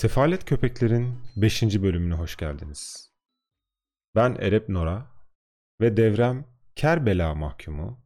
[0.00, 1.62] Sefalet Köpekler'in 5.
[1.62, 3.10] bölümüne hoş geldiniz.
[4.14, 5.06] Ben Erep Nora
[5.80, 6.44] ve devrem
[6.74, 8.00] Kerbela mahkumu.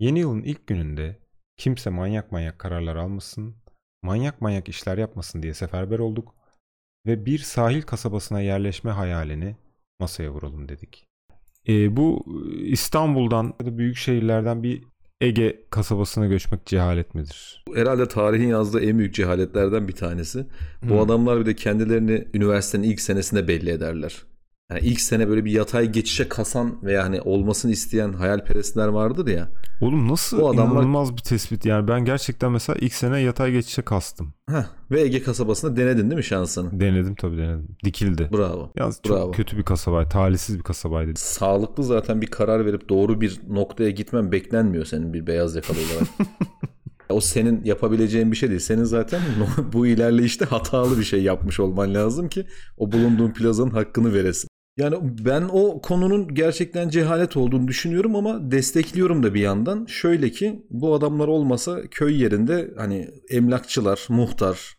[0.00, 1.18] Yeni yılın ilk gününde
[1.56, 3.56] kimse manyak manyak kararlar almasın,
[4.02, 6.34] manyak manyak işler yapmasın diye seferber olduk
[7.06, 9.56] ve bir sahil kasabasına yerleşme hayalini
[10.00, 11.04] masaya vuralım dedik.
[11.68, 12.24] E, bu
[12.60, 14.84] İstanbul'dan ya da büyük şehirlerden bir
[15.20, 17.64] Ege kasabasına göçmek cehalet midir?
[17.74, 20.46] Herhalde tarihin yazdığı en büyük cehaletlerden bir tanesi.
[20.82, 21.00] Bu hmm.
[21.00, 24.22] adamlar bir de kendilerini üniversitenin ilk senesinde belli ederler.
[24.70, 29.48] Yani ilk sene böyle bir yatay geçişe kasan veya hani olmasını isteyen hayalperestler vardır ya.
[29.80, 30.72] Oğlum nasıl o adamlar...
[30.72, 34.34] inanılmaz bir tespit yani ben gerçekten mesela ilk sene yatay geçişe kastım.
[34.50, 36.80] Heh, ve Ege kasabasında denedin değil mi şansını?
[36.80, 37.68] Denedim tabii denedim.
[37.84, 38.28] Dikildi.
[38.32, 38.72] Bravo.
[38.76, 39.30] Yalnız çok Bravo.
[39.30, 40.08] kötü bir kasabaydı.
[40.08, 41.12] Talihsiz bir kasabaydı.
[41.16, 46.08] Sağlıklı zaten bir karar verip doğru bir noktaya gitmen beklenmiyor senin bir beyaz yakalı olarak.
[47.08, 48.60] O senin yapabileceğin bir şey değil.
[48.60, 49.20] Senin zaten
[49.72, 54.48] bu ilerleyişte hatalı bir şey yapmış olman lazım ki o bulunduğun plazanın hakkını veresin.
[54.76, 59.86] Yani ben o konunun gerçekten cehalet olduğunu düşünüyorum ama destekliyorum da bir yandan.
[59.86, 64.74] Şöyle ki bu adamlar olmasa köy yerinde hani emlakçılar, muhtar,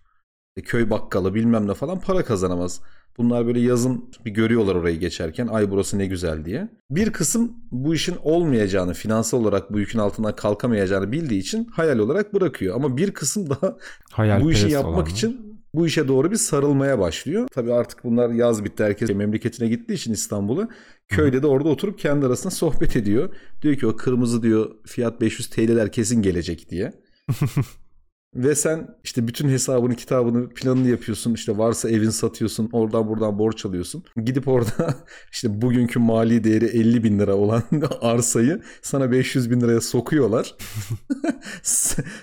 [0.58, 2.82] e, köy bakkalı bilmem ne falan para kazanamaz.
[3.18, 6.70] Bunlar böyle yazın bir görüyorlar orayı geçerken ay burası ne güzel diye.
[6.90, 12.34] Bir kısım bu işin olmayacağını, finansal olarak bu yükün altından kalkamayacağını bildiği için hayal olarak
[12.34, 12.76] bırakıyor.
[12.76, 13.78] Ama bir kısım daha
[14.12, 17.48] hayal bu işi yapmak olan için bu işe doğru bir sarılmaya başlıyor.
[17.52, 20.68] Tabii artık bunlar yaz bitti herkes memleketine gittiği için İstanbul'a
[21.08, 23.36] köyde de orada oturup kendi arasında sohbet ediyor.
[23.62, 26.94] Diyor ki o kırmızı diyor fiyat 500 TL'ler kesin gelecek diye.
[28.36, 31.34] Ve sen işte bütün hesabını, kitabını, planını yapıyorsun.
[31.34, 32.70] İşte varsa evin satıyorsun.
[32.72, 34.04] Oradan buradan borç alıyorsun.
[34.26, 34.96] Gidip orada
[35.32, 37.64] işte bugünkü mali değeri 50 bin lira olan
[38.02, 40.56] arsayı sana 500 bin liraya sokuyorlar.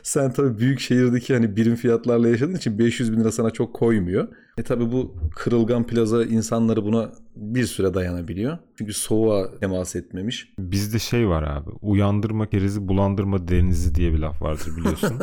[0.02, 4.28] sen tabii büyük şehirdeki hani birim fiyatlarla yaşadığın için 500 bin lira sana çok koymuyor.
[4.58, 8.58] E tabii bu kırılgan plaza insanları buna bir süre dayanabiliyor.
[8.78, 10.52] Çünkü soğuğa temas etmemiş.
[10.58, 11.70] Bizde şey var abi.
[11.82, 15.12] Uyandırma kerizi bulandırma denizi diye bir laf vardır biliyorsun.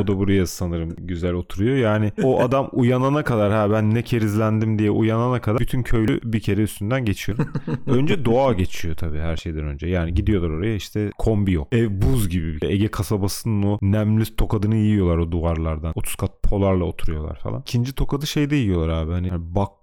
[0.00, 1.76] o da buraya sanırım güzel oturuyor.
[1.76, 6.40] Yani o adam uyanana kadar ha ben ne kerizlendim diye uyanana kadar bütün köylü bir
[6.40, 7.38] kere üstünden geçiyor.
[7.86, 9.86] önce doğa geçiyor tabii her şeyden önce.
[9.86, 11.68] Yani gidiyorlar oraya işte kombi yok.
[11.72, 12.58] Ev buz gibi.
[12.62, 15.92] Ege kasabasının o nemli tokadını yiyorlar o duvarlardan.
[15.94, 17.60] 30 kat polarla oturuyorlar falan.
[17.60, 19.12] İkinci tokadı şeyde yiyorlar abi.
[19.12, 19.30] Hani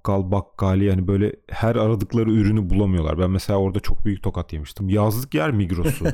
[0.01, 3.19] bakkal bakkali yani böyle her aradıkları ürünü bulamıyorlar.
[3.19, 4.89] Ben mesela orada çok büyük tokat yemiştim.
[4.89, 6.05] Yazlık yer Migros'u.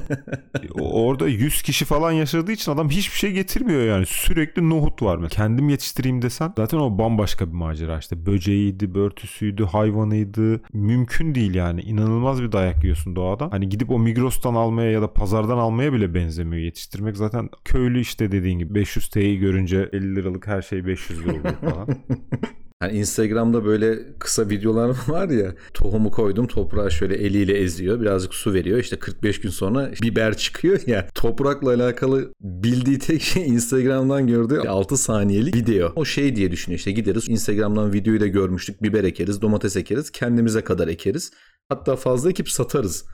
[0.80, 4.06] orada 100 kişi falan yaşadığı için adam hiçbir şey getirmiyor yani.
[4.06, 5.30] Sürekli nohut var mesela.
[5.30, 8.26] Kendim yetiştireyim desen zaten o bambaşka bir macera işte.
[8.26, 10.62] Böceğiydi, börtüsüydü, hayvanıydı.
[10.74, 11.82] Mümkün değil yani.
[11.82, 13.50] İnanılmaz bir dayak yiyorsun doğadan.
[13.50, 17.18] Hani gidip o Migros'tan almaya ya da pazardan almaya bile benzemiyor yetiştirmek.
[17.18, 21.56] Zaten köylü işte dediğin gibi 500 TL'yi görünce 50 liralık her şey 500 lira oluyor
[21.56, 21.88] falan.
[22.80, 28.54] Hani Instagram'da böyle kısa videolar var ya tohumu koydum toprağa şöyle eliyle eziyor birazcık su
[28.54, 28.80] veriyor.
[28.80, 31.08] İşte 45 gün sonra biber çıkıyor ya.
[31.16, 35.92] Toprakla alakalı bildiği tek şey Instagram'dan gördüğü 6 saniyelik video.
[35.96, 40.62] O şey diye düşünüyor işte gideriz Instagram'dan videoyu da görmüştük biber ekeriz domates ekeriz kendimize
[40.62, 41.32] kadar ekeriz.
[41.70, 43.06] Hatta fazla ekip satarız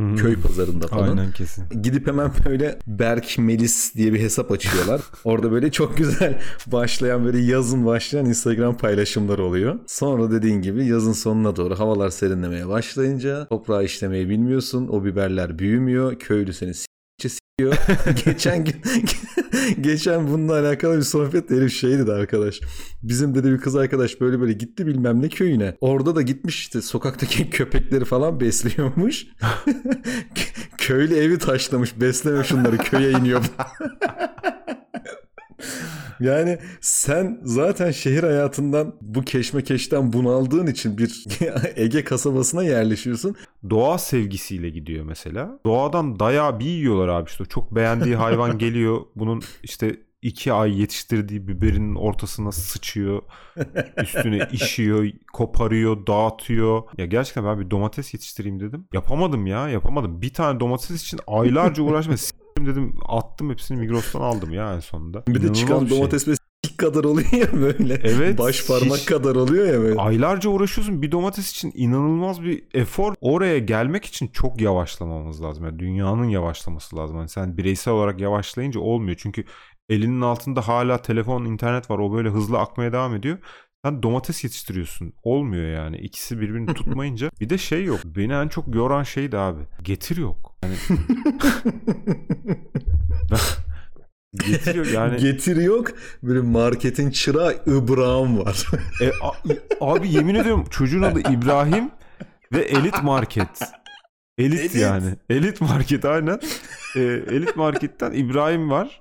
[0.00, 0.16] Hı-hı.
[0.16, 1.08] köy pazarında falan.
[1.08, 1.64] Aynen kesin.
[1.82, 5.00] Gidip hemen böyle Berk Melis diye bir hesap açıyorlar.
[5.24, 9.78] Orada böyle çok güzel başlayan böyle yazın başlayan Instagram paylaşımları oluyor.
[9.86, 14.88] Sonra dediğin gibi yazın sonuna doğru havalar serinlemeye başlayınca toprağı işlemeyi bilmiyorsun.
[14.88, 16.18] O biberler büyümüyor.
[16.18, 16.74] Köylü seni
[17.60, 17.76] diyor.
[18.24, 18.74] geçen gün
[19.80, 22.60] geçen bununla alakalı bir sohbet herif şey dedi arkadaş.
[23.02, 25.76] Bizim dedi bir kız arkadaş böyle böyle gitti bilmem ne köyüne.
[25.80, 29.26] Orada da gitmiş işte sokaktaki köpekleri falan besliyormuş.
[30.78, 33.44] Köylü evi taşlamış besleme şunları köye iniyor.
[36.20, 41.24] Yani sen zaten şehir hayatından bu keşmekeşten bunaldığın için bir
[41.76, 43.36] Ege kasabasına yerleşiyorsun.
[43.70, 45.58] Doğa sevgisiyle gidiyor mesela.
[45.66, 47.44] Doğadan dayağı bir yiyorlar abi işte.
[47.44, 49.00] Çok beğendiği hayvan geliyor.
[49.16, 53.22] Bunun işte iki ay yetiştirdiği biberinin ortasına sıçıyor.
[54.02, 56.82] Üstüne işiyor, koparıyor, dağıtıyor.
[56.98, 58.86] Ya gerçekten ben bir domates yetiştireyim dedim.
[58.92, 60.22] Yapamadım ya yapamadım.
[60.22, 62.20] Bir tane domates için aylarca uğraşmadım
[62.66, 65.22] dedim attım hepsini Migros'tan aldım ya en sonunda.
[65.28, 65.98] Bir de çıkan şey.
[65.98, 66.34] domates ve
[66.80, 67.94] kadar oluyor ya böyle.
[67.94, 68.38] Evet.
[68.38, 70.00] Baş parmak hiç, kadar oluyor ya böyle.
[70.00, 73.14] Aylarca uğraşıyorsun bir domates için inanılmaz bir efor.
[73.20, 75.64] Oraya gelmek için çok yavaşlamamız lazım.
[75.64, 77.16] Yani dünyanın yavaşlaması lazım.
[77.16, 79.16] Yani sen bireysel olarak yavaşlayınca olmuyor.
[79.20, 79.44] Çünkü
[79.88, 81.98] elinin altında hala telefon, internet var.
[81.98, 83.38] O böyle hızlı akmaya devam ediyor.
[83.84, 85.12] Sen domates yetiştiriyorsun.
[85.22, 85.96] Olmuyor yani.
[85.98, 87.30] İkisi birbirini tutmayınca.
[87.40, 88.00] bir de şey yok.
[88.04, 89.62] Beni en çok yoran şeydi abi.
[89.82, 90.56] Getir yok.
[93.30, 94.52] Yani...
[94.52, 95.16] getiriyor yani.
[95.16, 95.88] Getir yok.
[96.22, 98.66] Böyle marketin çırağı İbrahim var.
[99.02, 101.90] E, a- abi yemin ediyorum çocuğun adı İbrahim
[102.52, 103.48] ve Elit Market.
[104.38, 104.74] Elit, Elit.
[104.74, 105.16] yani.
[105.30, 106.40] Elit Market aynen.
[106.96, 109.00] E, Elit Market'ten İbrahim var.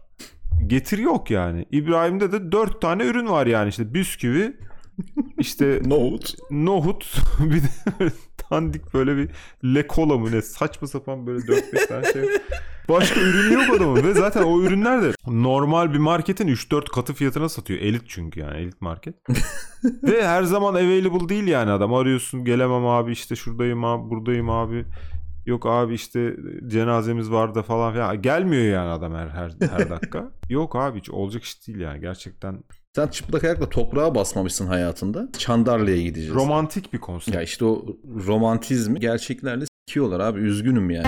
[0.68, 1.66] Getir yok yani.
[1.72, 4.58] İbrahim'de de dört tane ürün var yani işte bisküvi,
[5.38, 6.34] işte Nohut.
[6.52, 7.68] nohut, bir de
[8.00, 8.12] böyle
[8.52, 9.30] dandik böyle bir
[9.76, 12.24] lekola mı ne saçma sapan böyle 4-5 tane şey.
[12.90, 17.50] Başka ürünü yok adamın ve zaten o ürünler de normal bir marketin 3-4 katı fiyatına
[17.50, 17.80] satıyor.
[17.80, 19.16] Elit çünkü yani elit market.
[20.04, 24.86] ve her zaman available değil yani adam arıyorsun gelemem abi işte şuradayım abi buradayım abi.
[25.46, 26.36] Yok abi işte
[26.68, 28.22] cenazemiz var da falan filan.
[28.22, 30.32] Gelmiyor yani adam her her, her dakika.
[30.50, 32.64] Yok abi hiç olacak iş değil yani gerçekten.
[33.00, 35.28] Sen çıplak ayakla toprağa basmamışsın hayatında.
[35.38, 36.34] Çandarlı'ya gideceğiz.
[36.34, 37.36] Romantik bir konsept.
[37.36, 37.86] ya işte o
[38.28, 40.40] romantizmi gerçeklerle sikiyorlar abi.
[40.40, 41.08] Üzgünüm yani.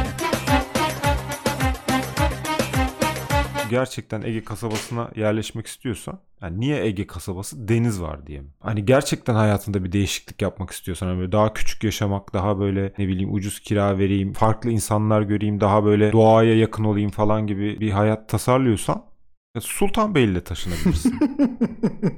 [3.70, 8.48] gerçekten Ege kasabasına yerleşmek istiyorsan yani niye Ege kasabası deniz var diye mi?
[8.60, 13.08] Hani gerçekten hayatında bir değişiklik yapmak istiyorsan hani böyle daha küçük yaşamak daha böyle ne
[13.08, 17.92] bileyim ucuz kira vereyim farklı insanlar göreyim daha böyle doğaya yakın olayım falan gibi bir
[17.92, 19.11] hayat tasarlıyorsan
[19.56, 21.20] ya Sultanbeyli'de taşınabilirsin.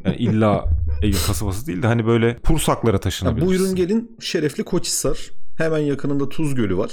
[0.05, 0.65] yani illa
[1.01, 3.49] Ege kasabası değil de hani böyle Pursaklara taşınabilirsin.
[3.49, 5.31] buyurun gelin şerefli Koçhisar.
[5.57, 6.91] Hemen yakınında Tuz Gölü var.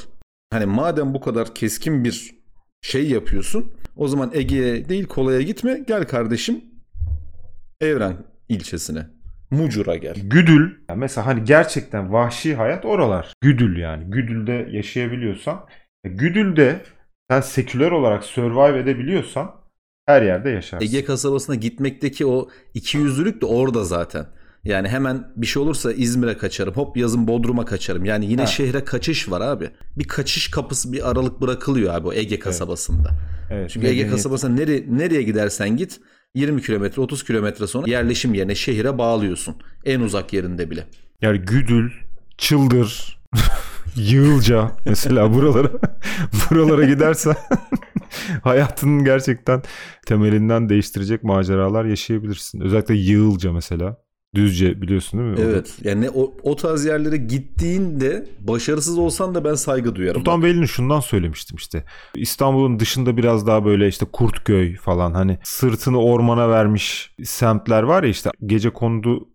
[0.51, 2.31] Hani madem bu kadar keskin bir
[2.83, 6.65] şey yapıyorsun o zaman Ege'ye değil kolaya gitme gel kardeşim
[7.81, 8.17] Evren
[8.49, 9.07] ilçesine.
[9.51, 10.15] Mucur'a gel.
[10.23, 10.71] Güdül.
[10.89, 13.33] Ya mesela hani gerçekten vahşi hayat oralar.
[13.41, 14.05] Güdül yani.
[14.11, 15.67] Güdül'de yaşayabiliyorsan.
[16.05, 16.83] ya Güdül'de
[17.31, 19.60] sen seküler olarak survive edebiliyorsan
[20.11, 20.87] her yerde yaşarsın.
[20.87, 24.27] Ege kasabasına gitmekteki o ikiyüzlülük de orada zaten.
[24.65, 26.75] Yani hemen bir şey olursa İzmir'e kaçarım.
[26.75, 28.05] Hop yazın Bodrum'a kaçarım.
[28.05, 28.47] Yani yine Ha.
[28.47, 29.71] şehre kaçış var abi.
[29.99, 33.11] Bir kaçış kapısı bir aralık bırakılıyor abi o Ege kasabasında.
[33.51, 36.01] Evet, Çünkü Ege kasabasına nere, nereye gidersen git
[36.35, 39.55] 20 kilometre 30 kilometre sonra yerleşim yerine şehire bağlıyorsun.
[39.85, 40.85] En uzak yerinde bile.
[41.23, 41.91] Yani Güdül,
[42.39, 43.21] Çıldır,
[43.97, 45.69] Yığılca mesela buralara
[46.51, 47.35] buralara gidersen
[48.43, 49.63] hayatının gerçekten
[50.07, 52.61] temelinden değiştirecek maceralar yaşayabilirsin.
[52.61, 53.97] Özellikle Yığılca mesela.
[54.35, 55.53] Düzce biliyorsun değil mi?
[55.53, 55.75] Evet.
[55.85, 60.21] Yani o, o tarz yerlere gittiğinde başarısız olsan da ben saygı duyarım.
[60.21, 61.85] Sultanbeyli'ni şundan söylemiştim işte.
[62.15, 68.09] İstanbul'un dışında biraz daha böyle işte Kurtköy falan hani sırtını ormana vermiş semtler var ya
[68.09, 68.71] işte gece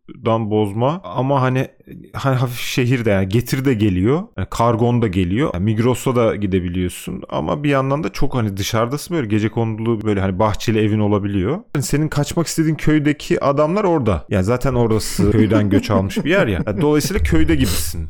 [0.08, 1.68] kondudan bozma ama hani
[2.14, 4.24] hani hafif şehirde yani getir de geliyor.
[4.38, 5.50] Yani kargon da geliyor.
[5.54, 10.22] Yani Migros'a da gidebiliyorsun ama bir yandan da çok hani dışarıdasın böyle gece kondulu böyle
[10.22, 11.60] hani bahçeli evin olabiliyor.
[11.76, 14.26] Yani senin kaçmak istediğin köydeki adamlar orada.
[14.30, 16.64] Yani zaten orası köyden göç almış bir yer ya.
[16.68, 18.10] Yani dolayısıyla köyde gibisin.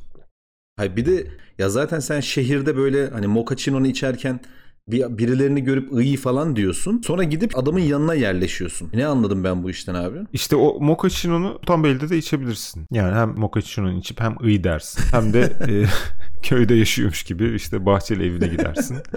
[0.77, 1.27] Hayır bir de
[1.57, 4.39] ya zaten sen şehirde böyle hani mochaccino'nu içerken
[4.87, 7.01] bir, birilerini görüp iyi falan diyorsun.
[7.05, 8.89] Sonra gidip adamın yanına yerleşiyorsun.
[8.93, 10.17] Ne anladım ben bu işten abi?
[10.33, 12.87] İşte o mochaccino'nu Sultanbeyli'de de içebilirsin.
[12.91, 15.03] Yani hem mochaccino'nu içip hem ıy dersin.
[15.11, 15.85] Hem de e,
[16.43, 18.97] köyde yaşıyormuş gibi işte bahçeli evine gidersin.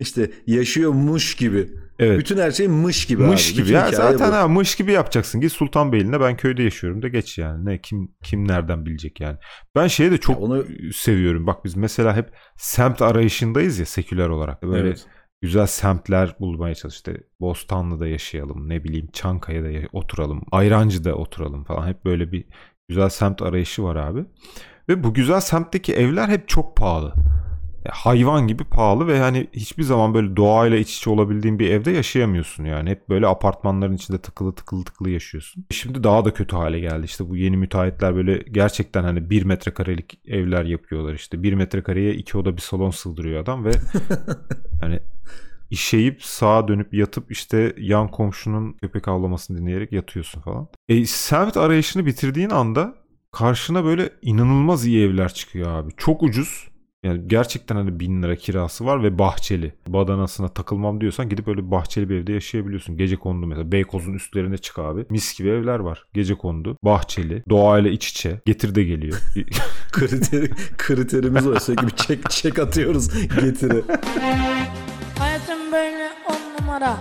[0.00, 1.68] İşte yaşıyormuş gibi.
[1.98, 2.18] Evet.
[2.18, 3.54] Bütün her şey mış gibi mış abi.
[3.54, 3.64] gibi.
[3.64, 4.34] Bütün Ya zaten bu.
[4.34, 5.40] ha mış gibi yapacaksın.
[5.40, 7.64] Git Sultanbeyli'ne ben köyde yaşıyorum da geç yani.
[7.64, 9.36] Ne kim kim nereden bilecek yani.
[9.74, 10.64] Ben şeye de çok Ya onu-
[10.94, 11.46] seviyorum.
[11.46, 14.62] Bak biz mesela hep semt arayışındayız ya seküler olarak.
[14.62, 15.06] Böyle Evet.
[15.42, 16.94] güzel semtler bulmaya çalış.
[16.94, 21.86] İşte Bostanlı'da yaşayalım, ne bileyim Çankaya'da ya- oturalım, Ayrancı'da oturalım falan.
[21.88, 22.44] Hep böyle bir
[22.88, 24.24] güzel semt arayışı var abi.
[24.88, 27.14] Ve bu güzel semtteki evler hep çok pahalı.
[27.90, 32.64] Hayvan gibi pahalı ve hani hiçbir zaman böyle doğayla iç içe olabildiğin bir evde yaşayamıyorsun
[32.64, 32.90] yani.
[32.90, 35.66] Hep böyle apartmanların içinde tıkılı tıkılı tıkılı yaşıyorsun.
[35.70, 37.04] Şimdi daha da kötü hale geldi.
[37.04, 41.42] İşte bu yeni müteahhitler böyle gerçekten hani bir metrekarelik evler yapıyorlar işte.
[41.42, 43.70] Bir metrekareye iki oda bir salon sığdırıyor adam ve
[44.80, 45.00] hani
[45.70, 50.68] işeyip sağa dönüp yatıp işte yan komşunun köpek avlamasını dinleyerek yatıyorsun falan.
[50.88, 52.94] E, semt arayışını bitirdiğin anda
[53.32, 55.92] karşına böyle inanılmaz iyi evler çıkıyor abi.
[55.96, 56.68] Çok ucuz.
[57.08, 59.74] Yani gerçekten hani bin lira kirası var ve bahçeli.
[59.86, 62.96] Badanasına takılmam diyorsan gidip öyle bahçeli bir evde yaşayabiliyorsun.
[62.96, 63.72] Gece kondu mesela.
[63.72, 65.04] Beykoz'un üstlerine çık abi.
[65.10, 66.04] Mis gibi evler var.
[66.14, 66.76] Gece kondu.
[66.84, 67.42] Bahçeli.
[67.48, 68.40] Doğayla iç içe.
[68.46, 69.22] Getir de geliyor.
[69.92, 71.60] Kriteri, kriterimiz o.
[71.60, 73.08] Sürekli bir çek, çek atıyoruz
[73.40, 73.82] getiri.
[75.18, 76.96] Hayatım böyle on numara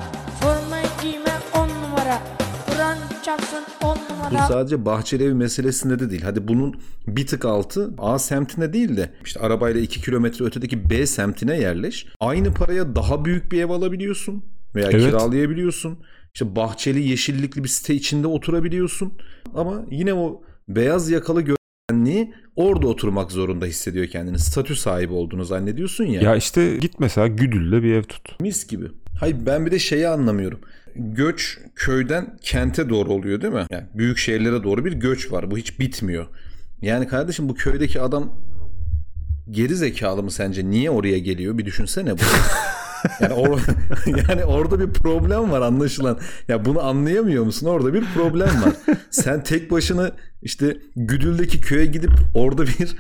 [3.28, 6.22] Çarpsın on Bu numara sadece bahçeli ev meselesinde de değil.
[6.22, 6.76] Hadi bunun
[7.08, 12.06] bir tık altı A semtine değil de işte arabayla 2 kilometre ötedeki B semtine yerleş.
[12.20, 14.44] Aynı paraya daha büyük bir ev alabiliyorsun
[14.76, 15.06] veya Evet.
[15.06, 16.00] kiralayabiliyorsun.
[16.34, 19.14] İşte bahçeli yeşillikli bir site içinde oturabiliyorsun.
[19.56, 24.40] Ama yine o beyaz yakalı görenliği orada oturmak zorunda hissediyor kendini.
[24.40, 26.22] Statü sahibi olduğunu zannediyorsun ya.
[26.22, 28.42] ya işte git mesela Güdül'de bir ev tut.
[28.42, 28.86] Mis gibi.
[29.20, 30.60] Hayır ben bir de şeyi anlamıyorum.
[30.98, 33.66] Göç köyden kente doğru oluyor değil mi?
[33.72, 35.52] Yani büyük şehirlere doğru bir göç var.
[35.52, 36.26] Bu hiç bitmiyor.
[36.82, 38.34] Yani kardeşim bu köydeki adam
[39.52, 40.70] geri zekalı mı sence?
[40.70, 41.58] Niye oraya geliyor?
[41.58, 42.22] Bir düşünsene bu.
[43.22, 43.60] yani, or
[44.30, 46.20] yani orada bir problem var anlaşılan.
[46.48, 47.68] Ya bunu anlayamıyor musun?
[47.68, 48.74] Orada bir problem var.
[49.10, 50.12] Sen tek başına
[50.42, 52.96] işte Güdül'deki köye gidip orada bir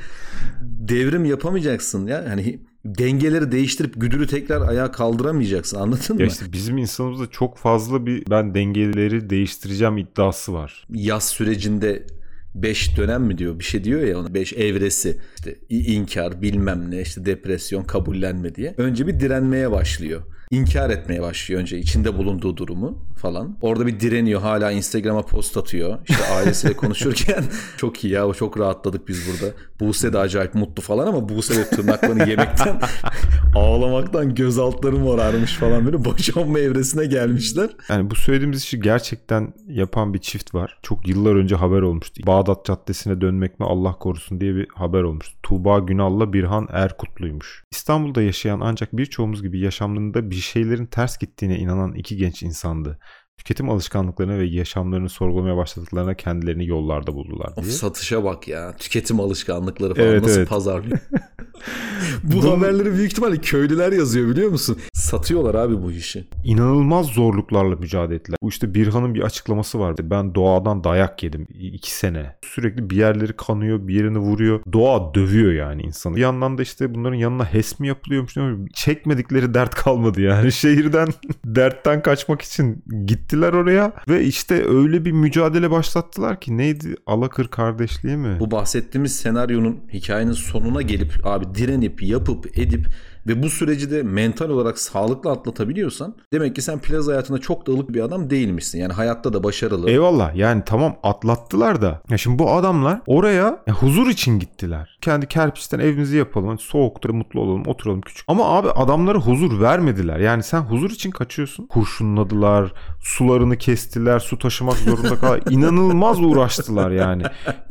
[0.61, 2.25] devrim yapamayacaksın ya.
[2.29, 2.59] Hani
[2.95, 5.77] dengeleri değiştirip Güdül'ü tekrar ayağa kaldıramayacaksın.
[5.77, 6.31] Anladın Ya mı?
[6.31, 10.87] işte bizim insanımızda çok fazla bir ben dengeleri değiştireceğim iddiası var.
[10.93, 12.07] Yaz sürecinde
[12.55, 17.01] 5 dönem mi diyor bir şey diyor ya ona 5 evresi işte inkar bilmem ne
[17.01, 22.97] işte depresyon kabullenme diye önce bir direnmeye başlıyor İnkar etmeye başlıyor önce içinde bulunduğu durumu
[23.15, 23.57] falan.
[23.61, 25.97] Orada bir direniyor hala Instagram'a post atıyor.
[26.09, 27.43] İşte ailesiyle konuşurken
[27.77, 29.53] çok iyi ya çok rahatladık biz burada.
[29.79, 32.81] Buse de acayip mutlu falan ama Buse de tırnaklarını yemekten
[33.55, 37.69] ağlamaktan göz altları morarmış falan böyle boşanma evresine gelmişler.
[37.89, 40.79] Yani bu söylediğimiz işi gerçekten yapan bir çift var.
[40.83, 42.23] Çok yıllar önce haber olmuştu.
[42.27, 45.36] Bağdat Caddesi'ne dönmek mi Allah korusun diye bir haber olmuştu.
[45.47, 47.63] Tuğba Günal'la Birhan Erkutlu'ymuş.
[47.71, 52.99] İstanbul'da yaşayan ancak birçoğumuz gibi yaşamlarında bir şeylerin ters gittiğine inanan iki genç insandı.
[53.37, 57.73] Tüketim alışkanlıklarını ve yaşamlarını sorgulamaya başladıklarına kendilerini yollarda buldular Of diye.
[57.73, 58.75] satışa bak ya.
[58.79, 60.49] Tüketim alışkanlıkları falan Evet, nasıl evet.
[60.49, 60.99] pazarlıyor.
[62.23, 64.77] bu Bunun- haberleri büyük ihtimalle köylüler yazıyor biliyor musun?
[65.07, 66.27] Satıyorlar abi bu işi.
[66.43, 68.37] İnanılmaz zorluklarla mücadele ettiler.
[68.41, 70.01] Bu işte Birhan'ın bir açıklaması vardı.
[70.05, 71.47] Ben doğadan dayak yedim.
[71.59, 72.35] iki sene.
[72.41, 74.59] Sürekli bir yerleri kanıyor, bir yerini vuruyor.
[74.73, 76.15] Doğa dövüyor yani insanı.
[76.15, 78.33] Bir yandan da işte bunların yanına HES mi yapılıyormuş?
[78.73, 80.51] Çekmedikleri dert kalmadı yani.
[80.67, 81.07] Şehirden
[81.45, 83.93] dertten kaçmak için gittiler oraya.
[84.09, 86.95] Ve işte öyle bir mücadele başlattılar ki neydi?
[87.05, 88.37] Alakır kardeşliği mi?
[88.39, 92.87] Bu bahsettiğimiz senaryonun hikayenin sonuna gelip abi direnip yapıp edip
[93.27, 97.71] ve bu süreci de mental olarak sağlıklı atlatabiliyorsan demek ki sen plaz hayatında çok da
[97.71, 98.79] ılık bir adam değilmişsin.
[98.79, 99.89] Yani hayatta da başarılı.
[99.89, 102.01] Eyvallah yani tamam atlattılar da.
[102.09, 104.97] Ya şimdi bu adamlar oraya ya huzur için gittiler.
[105.01, 106.59] Kendi kerpiçten evimizi yapalım.
[106.59, 108.25] Soğukta mutlu olalım oturalım küçük.
[108.27, 110.19] Ama abi adamlara huzur vermediler.
[110.19, 111.67] Yani sen huzur için kaçıyorsun.
[111.67, 112.73] Kurşunladılar.
[112.99, 114.19] Sularını kestiler.
[114.19, 115.41] Su taşımak zorunda kaldılar.
[115.49, 117.23] İnanılmaz uğraştılar yani.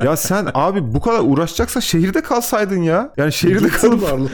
[0.03, 3.13] Ya sen abi bu kadar uğraşacaksa şehirde kalsaydın ya.
[3.17, 4.03] Yani şehirde kalıp.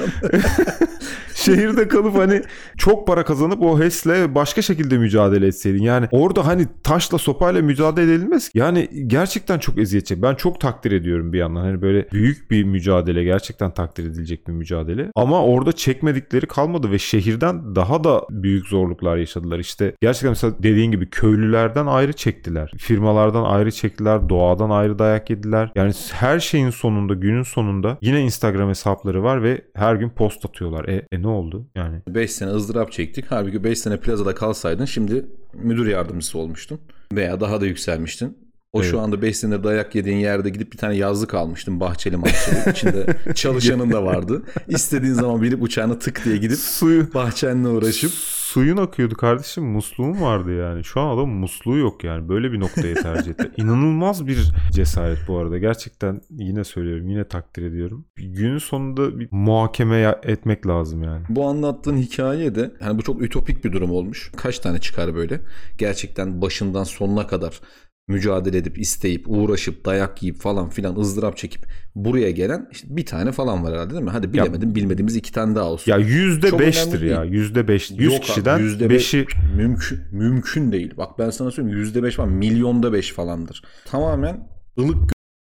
[1.36, 2.42] şehirde kalıp hani
[2.78, 5.84] çok para kazanıp o HES'le başka şekilde mücadele etseydin.
[5.84, 8.52] Yani orada hani taşla sopayla mücadele edilmez.
[8.54, 11.62] Yani gerçekten çok eziyet çek- Ben çok takdir ediyorum bir yandan.
[11.62, 15.12] Hani böyle büyük bir mücadele gerçekten takdir edilecek bir mücadele.
[15.16, 19.60] Ama orada çekmedikleri kalmadı ve şehirden daha da büyük zorluklar yaşadılar.
[19.60, 22.72] İşte gerçekten mesela dediğin gibi köylülerden ayrı çektiler.
[22.78, 24.30] Firmalardan ayrı çektiler.
[24.30, 25.72] Doğadan ayrı dayak yediler.
[25.76, 30.86] Yani her şeyin sonunda günün sonunda yine Instagram hesapları var ve her gün post atıyorlar.
[30.94, 31.68] E, e ne oldu?
[31.76, 33.26] Yani 5 sene ızdırap çektik.
[33.30, 36.80] Halbuki 5 sene plazada kalsaydın şimdi müdür yardımcısı olmuştun.
[37.14, 38.38] Veya daha da yükselmiştin.
[38.74, 38.92] O Evet.
[38.92, 41.80] şu anda 5 senedir dayak yediğin yerde gidip bir tane yazlık almıştın.
[41.80, 42.72] Bahçeli mahçeli.
[42.72, 44.42] İçinde çalışanın da vardı.
[44.68, 48.12] İstediğin zaman binip uçağına tık diye gidip suyu bahçenle uğraşıp
[48.54, 49.64] suyun akıyordu kardeşim.
[49.64, 50.84] Musluğum vardı yani.
[50.84, 52.30] Şu an adamın musluğu yok yani.
[52.30, 53.52] Böyle bir noktaya tercih etti.
[53.58, 55.58] İnanılmaz bir cesaret bu arada.
[55.58, 57.10] Gerçekten yine söylüyorum.
[57.10, 58.06] Yine takdir ediyorum.
[58.16, 61.26] Günün sonunda bir muhakeme etmek lazım yani.
[61.30, 64.32] bu anlattığın hikaye de hani bu çok ütopik bir durum olmuş.
[64.36, 65.42] Kaç tane çıkar böyle?
[65.78, 67.60] Gerçekten başından sonuna kadar
[68.08, 73.32] mücadele edip isteyip uğraşıp dayak yiyip falan filan ızdırap çekip buraya gelen işte bir tane
[73.32, 74.10] falan var herhalde değil mi?
[74.10, 75.92] Hadi bilemedim bilmediğimiz iki tane daha olsun.
[75.92, 77.24] Ya yüzde beştir ya.
[77.24, 77.92] Yüzde beş.
[77.92, 79.26] Yüz kişiden yüzde beşi
[79.58, 80.94] mümkün mümkün değil.
[80.98, 83.64] Bak ben sana söyleyeyim yüzde beş falan milyonda beş falandır.
[83.86, 84.48] Tamamen
[84.80, 85.12] ılık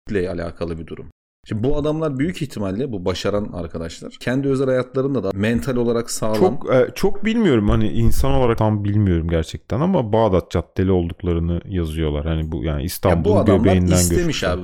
[0.09, 1.05] ile alakalı bir durum.
[1.45, 6.35] Şimdi bu adamlar büyük ihtimalle bu başaran arkadaşlar kendi özel hayatlarında da mental olarak sağlam.
[6.39, 12.25] çok e, çok bilmiyorum hani insan olarak tam bilmiyorum gerçekten ama Bağdat Caddeli olduklarını yazıyorlar.
[12.25, 14.49] Hani bu yani ya bu İstanbul'un göbeğinden istemiş göçmüşler.
[14.53, 14.61] abi.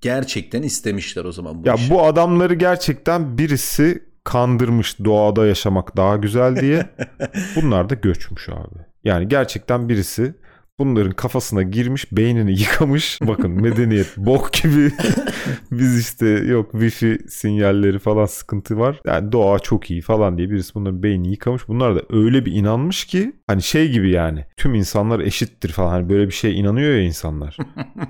[0.00, 1.90] Gerçekten istemişler o zaman bu Ya işi.
[1.90, 6.86] bu adamları gerçekten birisi kandırmış doğada yaşamak daha güzel diye.
[7.56, 8.78] Bunlar da göçmüş abi.
[9.04, 10.34] Yani gerçekten birisi
[10.78, 13.18] bunların kafasına girmiş, beynini yıkamış.
[13.22, 14.90] Bakın medeniyet bok gibi.
[15.70, 19.00] Biz işte yok wifi sinyalleri falan sıkıntı var.
[19.06, 21.68] Yani doğa çok iyi falan diye birisi bunların beynini yıkamış.
[21.68, 25.90] Bunlar da öyle bir inanmış ki hani şey gibi yani tüm insanlar eşittir falan.
[25.90, 27.56] Hani böyle bir şeye inanıyor ya insanlar.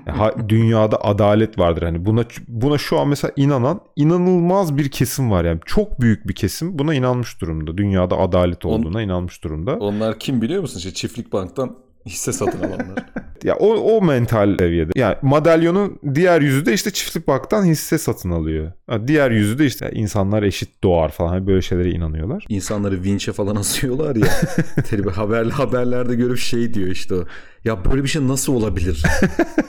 [0.07, 5.31] Ya ha- dünyada adalet vardır hani buna buna şu an mesela inanan inanılmaz bir kesim
[5.31, 10.19] var yani çok büyük bir kesim buna inanmış durumda dünyada adalet olduğuna inanmış durumda Onlar
[10.19, 10.77] kim biliyor musun?
[10.77, 11.75] İşte Çiftlik Bank'tan
[12.07, 13.05] Hisse satın alanlar.
[13.43, 14.91] Ya o, o mental seviyede.
[14.95, 18.71] Yani madalyonun diğer yüzü de işte çiftlik baktan hisse satın alıyor.
[18.87, 21.29] Ha, diğer yüzü de işte insanlar eşit doğar falan.
[21.29, 22.45] Hani böyle şeylere inanıyorlar.
[22.49, 24.27] İnsanları vinçe falan asıyorlar ya.
[24.89, 27.25] Tabii haber, haberlerde görüp şey diyor işte o.
[27.63, 29.03] Ya böyle bir şey nasıl olabilir?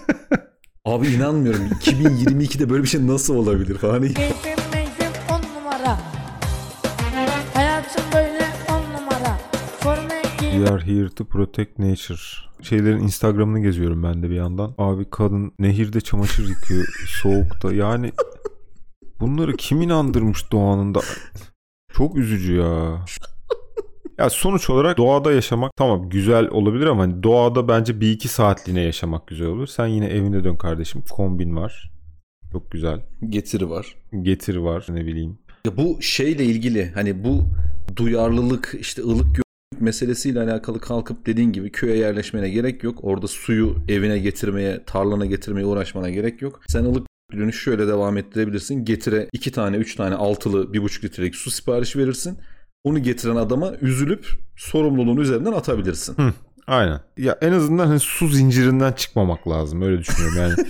[0.84, 1.68] Abi inanmıyorum.
[1.80, 4.04] 2022'de böyle bir şey nasıl olabilir falan.
[10.58, 12.18] We are here to protect nature.
[12.62, 14.74] Şeylerin Instagram'ını geziyorum ben de bir yandan.
[14.78, 16.86] Abi kadın nehirde çamaşır yıkıyor
[17.22, 17.72] soğukta.
[17.72, 18.12] Yani
[19.20, 21.00] bunları kim inandırmış doğanın da?
[21.92, 23.04] Çok üzücü ya.
[24.18, 28.80] Ya sonuç olarak doğada yaşamak tamam güzel olabilir ama hani doğada bence bir iki saatliğine
[28.80, 29.66] yaşamak güzel olur.
[29.66, 31.02] Sen yine evine dön kardeşim.
[31.10, 31.92] Kombin var.
[32.52, 33.00] Çok güzel.
[33.28, 33.94] Getiri var.
[34.22, 35.38] Getir var ne bileyim.
[35.66, 37.44] Ya bu şeyle ilgili hani bu
[37.96, 39.47] duyarlılık işte ılık
[39.80, 42.98] meselesiyle alakalı kalkıp dediğin gibi köye yerleşmene gerek yok.
[43.02, 46.60] Orada suyu evine getirmeye, tarlana getirmeye uğraşmana gerek yok.
[46.68, 48.84] Sen ılık gönüllülüğünü şöyle devam ettirebilirsin.
[48.84, 52.38] Getire iki tane, üç tane altılı, bir buçuk litrelik su siparişi verirsin.
[52.84, 56.14] Onu getiren adama üzülüp sorumluluğunu üzerinden atabilirsin.
[56.16, 56.32] Hı.
[56.66, 57.00] Aynen.
[57.18, 59.82] Ya en azından hani su zincirinden çıkmamak lazım.
[59.82, 60.54] Öyle düşünüyorum yani.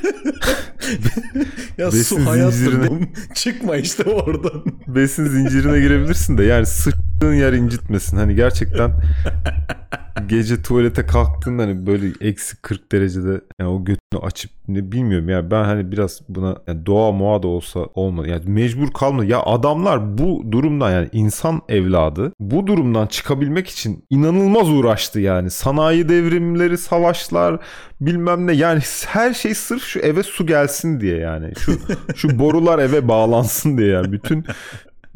[1.79, 2.53] ya Besin su hayattır.
[2.57, 3.09] zincirine-.
[3.35, 4.65] Çıkma işte oradan.
[4.87, 8.17] besin zincirine girebilirsin de yani sıçtığın yer incitmesin.
[8.17, 8.93] Hani gerçekten
[10.29, 15.51] gece tuvalete kalktığında hani böyle eksi 40 derecede yani o götünü açıp ne bilmiyorum ya
[15.51, 18.29] ben hani biraz buna yani doğa moğa da olsa olmadı.
[18.29, 19.27] Yani mecbur kalmadı.
[19.27, 25.51] Ya adamlar bu durumdan yani insan evladı bu durumdan çıkabilmek için inanılmaz uğraştı yani.
[25.51, 27.61] Sanayi devrimleri, savaşlar
[28.01, 31.53] bilmem ne yani her şey sırf şu eve su gelsin diye yani.
[31.59, 31.79] Şu
[32.17, 34.13] şu borular eve bağlansın diye yani.
[34.13, 34.45] Bütün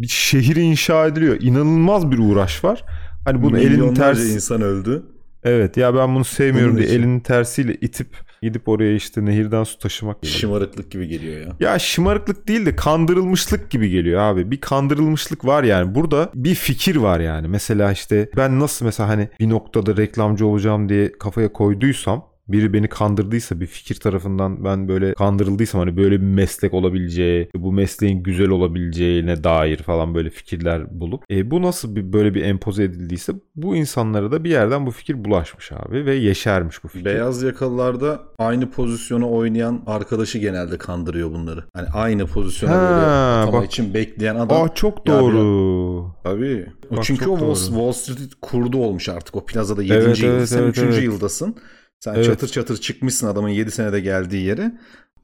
[0.02, 1.36] bir şehir inşa ediliyor.
[1.40, 2.84] İnanılmaz bir uğraş var.
[3.24, 5.02] Hani bunu Milyonlarca tersi insan öldü.
[5.44, 6.98] Evet ya ben bunu sevmiyorum Bunun diye için.
[7.02, 8.06] elinin tersiyle itip
[8.42, 10.22] gidip oraya işte nehirden su taşımak.
[10.22, 10.38] geliyor.
[10.38, 11.56] Şımarıklık gibi geliyor ya.
[11.60, 14.50] Ya şımarıklık değil de kandırılmışlık gibi geliyor abi.
[14.50, 15.94] Bir kandırılmışlık var yani.
[15.94, 17.48] Burada bir fikir var yani.
[17.48, 22.88] Mesela işte ben nasıl mesela hani bir noktada reklamcı olacağım diye kafaya koyduysam biri beni
[22.88, 28.48] kandırdıysa bir fikir tarafından ben böyle kandırıldıysam hani böyle bir meslek olabileceği, bu mesleğin güzel
[28.48, 33.76] olabileceğine dair falan böyle fikirler bulup e, bu nasıl bir böyle bir empoze edildiyse bu
[33.76, 37.04] insanlara da bir yerden bu fikir bulaşmış abi ve yeşermiş bu fikir.
[37.04, 41.64] Beyaz yakalılarda aynı pozisyonu oynayan arkadaşı genelde kandırıyor bunları.
[41.74, 43.66] Hani aynı pozisyona Ha, böyle atama bak.
[43.66, 44.62] için bekleyen adam.
[44.62, 46.06] Aa çok doğru.
[46.24, 46.66] Tabii.
[46.90, 47.54] Bak, çünkü o Wall.
[47.54, 49.36] Wall Street kurdu olmuş artık.
[49.36, 49.94] O plazada 7.
[49.94, 50.28] Evet, yıl.
[50.28, 50.82] evet, Sen evet, 3.
[50.82, 51.02] evet.
[51.02, 51.56] yıldasın.
[52.04, 52.24] Sen Evet.
[52.24, 54.72] çatır çatır çıkmışsın adamın 7 senede geldiği yere.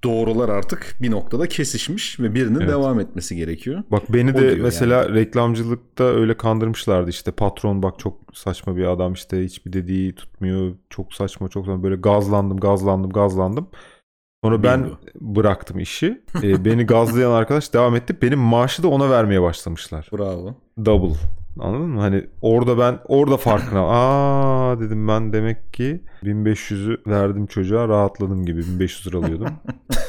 [0.05, 2.69] Doğrular artık bir noktada kesişmiş ve birinin Evet.
[2.69, 3.83] devam etmesi gerekiyor.
[3.91, 9.13] Bak beni O de mesela reklamcılıkta öyle kandırmışlardı işte patron bak çok saçma bir adam
[9.13, 13.69] işte hiçbir dediği tutmuyor çok saçma çok saçma böyle gazlandım gazlandım gazlandım.
[14.45, 14.97] Sonra ben Bingo.
[15.21, 16.23] bıraktım işi.
[16.43, 18.17] Ee, beni gazlayan arkadaş devam etti.
[18.23, 20.09] Benim maaşı da ona vermeye başlamışlar.
[20.13, 20.55] Bravo.
[20.85, 21.17] Double.
[21.59, 22.01] Anladın mı?
[22.01, 23.81] Hani orada ben orada farkına.
[23.89, 29.49] Aa dedim ben demek ki 1500'ü verdim çocuğa rahatladım gibi 1500 lira alıyordum.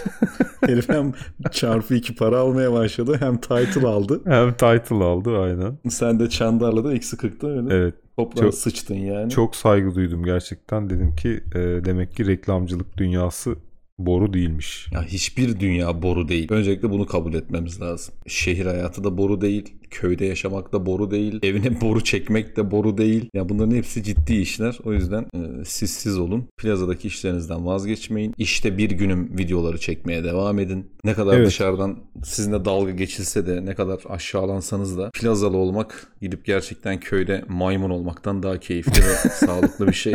[0.65, 1.13] Herif hem
[1.51, 4.21] çarpı iki para almaya başladı hem title aldı.
[4.25, 5.77] Hem title aldı aynen.
[5.89, 7.93] Sen de Çandar'la da eksi 40'ta öyle Evet.
[8.39, 9.29] Çok- sıçtın yani.
[9.29, 10.89] Çok saygı duydum gerçekten.
[10.89, 13.55] Dedim ki e, demek ki reklamcılık dünyası
[13.99, 14.87] boru değilmiş.
[14.91, 16.47] Ya hiçbir dünya boru değil.
[16.51, 18.13] Öncelikle bunu kabul etmemiz lazım.
[18.27, 19.73] Şehir hayatı da boru değil.
[19.89, 21.39] Köyde yaşamak da boru değil.
[21.43, 23.29] Evine boru çekmek de boru değil.
[23.33, 24.77] Ya bunların hepsi ciddi işler.
[24.83, 26.47] O yüzden e, siz siz olun.
[26.57, 28.33] Plazadaki işlerinizden vazgeçmeyin.
[28.37, 30.91] İşte bir günüm videoları çekmeye devam edin.
[31.03, 31.47] Ne kadar Evet.
[31.47, 37.89] dışarıdan sizinle dalga geçilse de ne kadar aşağılansanız da plazalı olmak gidip gerçekten köyde maymun
[37.89, 40.13] olmaktan daha keyifli ve sağlıklı bir şey.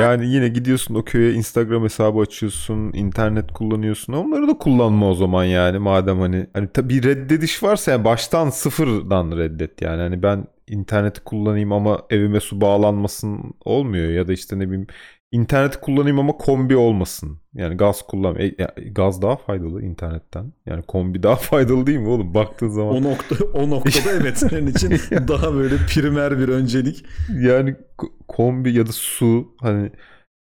[0.00, 4.12] Yani yine gidiyorsun o köye Instagram hesabı açıyorsun, internet kullanıyorsun.
[4.12, 9.36] Onları da kullanma o zaman yani madem hani hani tabii reddediş varsa yani baştan sıfırdan
[9.36, 10.02] reddet yani.
[10.02, 14.86] Hani ben interneti kullanayım ama evime su bağlanmasın olmuyor ya da işte ne bileyim
[15.34, 17.38] interneti kullanayım ama kombi olmasın.
[17.54, 18.48] Yani gaz kullan e,
[18.90, 20.52] gaz daha faydalı internetten.
[20.66, 22.34] Yani kombi daha faydalı değil mi oğlum?
[22.34, 24.90] Baktığın zaman O nokta o noktada evet senin için
[25.28, 27.04] daha böyle primer bir öncelik.
[27.28, 29.90] Yani ko- kombi ya da su hani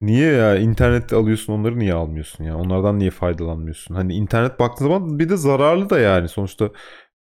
[0.00, 2.58] niye ya internet alıyorsun onları niye almıyorsun ya?
[2.58, 3.94] Onlardan niye faydalanmıyorsun?
[3.94, 6.70] Hani internet baktığın zaman bir de zararlı da yani sonuçta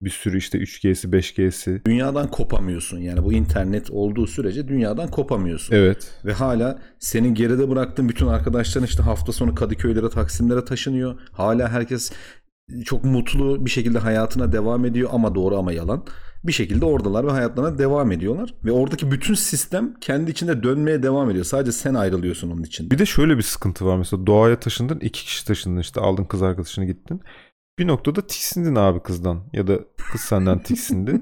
[0.07, 1.83] bir sürü işte 3G'si 5G'si.
[1.87, 2.99] Dünyadan kopamıyorsun.
[2.99, 5.75] Yani bu internet olduğu sürece dünyadan kopamıyorsun.
[5.77, 6.11] Evet.
[6.25, 11.21] Ve hala senin geride bıraktığın bütün arkadaşların işte hafta sonu Kadıköylere, Taksimlere taşınıyor.
[11.33, 12.13] Hala herkes
[12.85, 16.05] çok mutlu bir şekilde hayatına devam ediyor ama doğru ama yalan.
[16.45, 18.55] bir şekilde oradalar ve hayatlarına devam ediyorlar.
[18.65, 21.45] Ve oradaki bütün sistem kendi içinde dönmeye devam ediyor.
[21.45, 22.91] Sadece sen ayrılıyorsun onun için.
[22.91, 26.43] Bir de şöyle bir sıkıntı var mesela doğaya taşındın iki kişi taşındın işte aldın kız
[26.43, 27.21] arkadaşını gittin.
[27.79, 29.79] Bir noktada tiksindin abi kızdan ya da
[30.13, 31.21] kız senden tiksindi.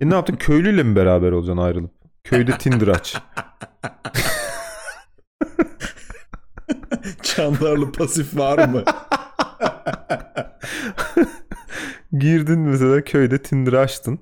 [0.00, 1.90] e ne yaptın köylüyle mi beraber olacaksın ayrılıp?
[2.24, 3.16] Köyde Tinder aç.
[7.22, 8.84] Çandarlı pasif var mı?
[12.18, 14.18] Girdin mesela köyde Tinder açtın.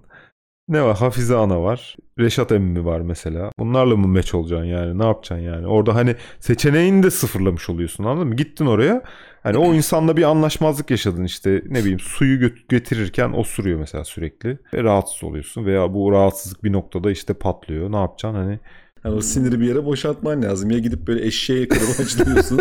[0.69, 0.97] Ne var?
[0.97, 1.97] Hafize Ana var.
[2.19, 3.51] Reşat emmi var mesela.
[3.59, 4.99] Bunlarla mı meç olacaksın yani?
[4.99, 5.67] Ne yapacaksın yani?
[5.67, 8.37] Orada hani seçeneğini de sıfırlamış oluyorsun anladın mı?
[8.37, 9.03] Gittin oraya.
[9.45, 14.59] Hani o insanla bir anlaşmazlık yaşadın işte ne bileyim suyu gö- getirirken osuruyor mesela sürekli.
[14.75, 17.93] Ve rahatsız oluyorsun veya bu rahatsızlık bir noktada işte patlıyor.
[17.93, 18.61] Ne yapacaksın hani?
[19.05, 20.71] Yani o siniri bir yere boşaltman lazım.
[20.71, 22.61] Ya gidip böyle eşeğe kırbaçlıyorsun.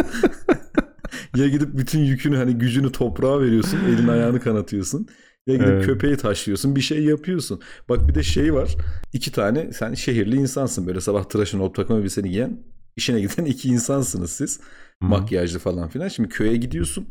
[1.36, 3.80] ya gidip bütün yükünü hani gücünü toprağa veriyorsun.
[3.88, 5.08] Elin ayağını kanatıyorsun.
[5.48, 5.86] Ya gidip Evet.
[5.86, 6.76] köpeği taşlıyorsun.
[6.76, 7.62] Bir şey yapıyorsun.
[7.89, 8.76] Bak bir de şey var.
[9.13, 10.88] iki tane sen şehirli insansın.
[10.88, 12.60] Böyle sabah tıraşın olup takım elbiseni giyen
[12.96, 14.60] işine giden iki insansınız siz.
[15.01, 15.08] Hı.
[15.08, 16.08] Makyajlı falan filan.
[16.08, 17.08] Şimdi köye gidiyorsun.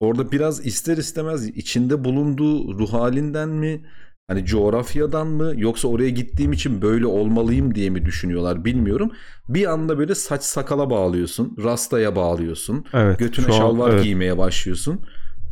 [0.00, 3.86] Orada biraz ister istemez içinde bulunduğu ruh halinden mi
[4.28, 9.10] hani coğrafyadan mı yoksa oraya gittiğim için böyle olmalıyım diye mi düşünüyorlar bilmiyorum.
[9.48, 12.84] Bir anda böyle saç sakala bağlıyorsun, rastaya bağlıyorsun.
[12.92, 13.18] Evet.
[13.18, 14.04] Götüne şu an- şalvar evet.
[14.04, 15.00] giymeye başlıyorsun.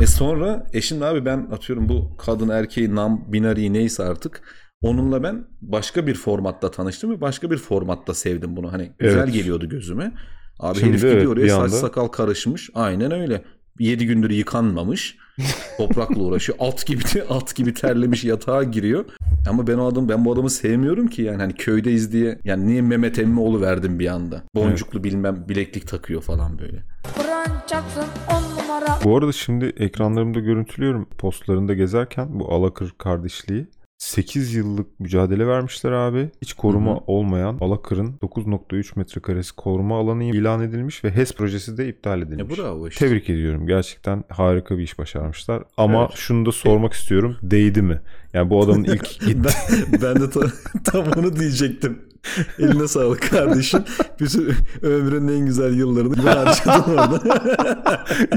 [0.01, 4.43] Ve sonra eşin abi ben atıyorum bu kadın erkeği nam binari neyse artık
[4.81, 8.73] onunla ben başka bir formatta tanıştım ve başka bir formatta sevdim bunu.
[8.73, 9.33] Hani güzel Evet.
[9.35, 10.13] geliyordu gözüme.
[10.63, 12.71] Abi Şimdi herif gidiyor evet, oraya saç anda- sakal karışmış.
[12.75, 13.43] Aynen öyle.
[13.79, 15.17] 7 gündür yıkanmamış.
[15.77, 16.59] Toprakla uğraşıyor.
[16.61, 19.05] At gibi at gibi terlemiş yatağa giriyor.
[19.49, 22.39] Ama ben o adam ben bu adamı sevmiyorum ki yani hani köydeyiz diye.
[22.45, 24.43] Yani niye Mehmet Emmioğlu verdim bir anda.
[24.55, 26.83] Boncuklu bilmem bileklik takıyor falan böyle.
[29.05, 33.67] Bu arada şimdi ekranlarımda görüntülüyorum postlarında gezerken bu Alakır kardeşliği.
[34.03, 36.31] 8 yıllık mücadele vermişler abi.
[36.43, 37.01] Hiç koruma Hı hı.
[37.07, 42.59] olmayan Alakır'ın 9.3 metrekaresi koruma alanı ilan edilmiş ve HES projesi de iptal E edilmiş.
[42.59, 43.07] bravo işte.
[43.07, 43.67] Tebrik ediyorum.
[43.67, 45.63] Gerçekten harika bir iş başarmışlar.
[45.77, 46.13] Ama Evet.
[46.17, 47.37] şunu da sormak istiyorum.
[47.43, 48.01] Değdi mi?
[48.33, 49.37] Yani bu adamın ilk gitti.
[49.45, 50.53] ben, ben de ta-
[50.85, 51.99] tam onu diyecektim.
[52.59, 53.85] Eline sağlık kardeşim.
[54.21, 57.21] Bütün ömrünün en güzel yıllarını bu harcadın orada.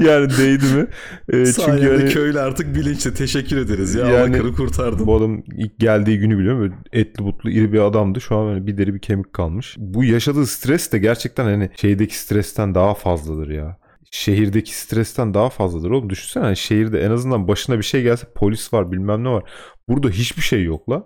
[0.02, 0.86] yani değdi mi?
[1.32, 3.14] Ee, çünkü hani köylü artık bilinçli.
[3.14, 4.06] Teşekkür ederiz ya.
[4.06, 5.06] Yani- Yani, kurtardın.
[5.06, 6.60] bu adam ilk geldiği günü biliyorum.
[6.60, 8.20] Böyle etli butlu iri bir adamdı.
[8.20, 9.76] Şu an böyle bir deri bir kemik kalmış.
[9.78, 13.76] Bu yaşadığı stres de gerçekten hani şeydeki stresten daha fazladır ya.
[14.10, 16.10] Şehirdeki stresten daha fazladır oğlum.
[16.10, 19.42] Düşünsene hani şehirde en azından başına bir şey gelse polis var bilmem ne var.
[19.88, 21.02] Burada hiçbir şey yok la.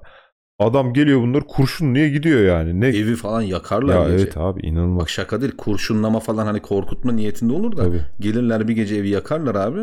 [0.60, 2.80] Adam geliyor bunları kurşunluyor gidiyor yani.
[2.80, 4.22] Ne Evi falan yakarlar ya gece.
[4.24, 5.00] evet abi inanılmaz.
[5.02, 5.52] Bak şaka değil.
[5.56, 7.84] Kurşunlama falan hani korkutma niyetinde olur da.
[7.84, 8.00] Tabii.
[8.20, 9.80] Gelirler bir gece evi yakarlar abi.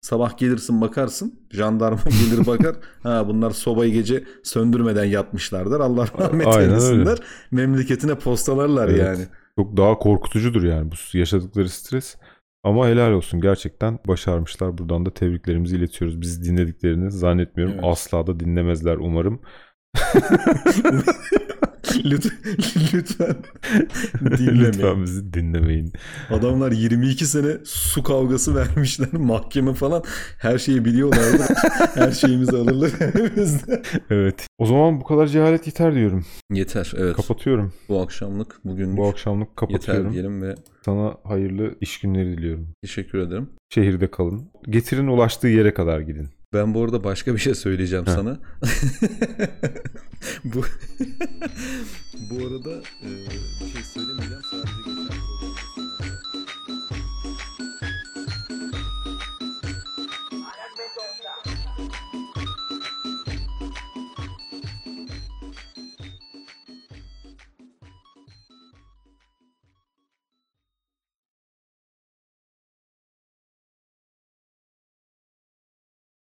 [0.00, 1.34] Sabah gelirsin bakarsın.
[1.50, 1.98] Jandarma
[2.30, 2.76] gelir bakar.
[3.02, 5.80] ha bunlar sobayı gece söndürmeden yatmışlardır.
[5.80, 7.18] Allah rahmet Aynen eylesinler.
[7.50, 8.98] Memleketine postalarlar Evet.
[9.06, 9.24] yani.
[9.58, 12.16] Çok daha korkutucudur yani bu yaşadıkları stres.
[12.64, 14.78] Ama helal olsun gerçekten başarmışlar.
[14.78, 16.20] Buradan da tebriklerimizi iletiyoruz.
[16.20, 17.74] Biz dinlediklerini zannetmiyorum.
[17.74, 17.84] Evet.
[17.86, 19.40] Asla da dinlemezler umarım.
[22.04, 22.38] Lütfen,
[22.94, 23.36] lütfen
[24.38, 24.64] dinlemeyin.
[24.64, 25.92] Lütfen bizi dinlemeyin.
[26.30, 30.02] Adamlar 22 sene su kavgası vermişler mahkeme falan.
[30.38, 31.42] Her şeyi biliyorlardı.
[31.94, 33.82] Her şeyimizi alırlar elimizde.
[34.10, 34.46] Evet.
[34.58, 36.24] O zaman bu kadar cehalet yeter diyorum.
[36.52, 37.16] Yeter evet.
[37.16, 37.72] Kapatıyorum.
[37.88, 40.12] Bu akşamlık bugünlük Bu akşamlık yeter kapatıyorum.
[40.12, 42.68] diyelim ve Sana hayırlı iş günleri diliyorum.
[42.82, 43.48] teşekkür ederim.
[43.74, 44.50] Şehirde kalın.
[44.68, 46.28] Getirin ulaştığı yere kadar gidin.
[46.52, 48.14] Ben bu arada başka bir şey söyleyeceğim ha.
[48.14, 48.30] sana.
[50.44, 50.60] bu
[52.30, 53.08] bu arada e,
[53.72, 54.42] şey söylemeyeceğim.
[54.50, 54.77] Sadece...